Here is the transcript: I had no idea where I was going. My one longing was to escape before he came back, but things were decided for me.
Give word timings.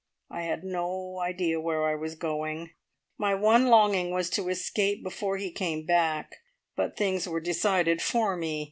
I 0.31 0.41
had 0.41 0.63
no 0.63 1.19
idea 1.19 1.61
where 1.61 1.87
I 1.87 1.93
was 1.93 2.15
going. 2.15 2.71
My 3.19 3.35
one 3.35 3.67
longing 3.67 4.09
was 4.09 4.31
to 4.31 4.49
escape 4.49 5.03
before 5.03 5.37
he 5.37 5.51
came 5.51 5.85
back, 5.85 6.37
but 6.75 6.97
things 6.97 7.27
were 7.27 7.39
decided 7.39 8.01
for 8.01 8.35
me. 8.35 8.59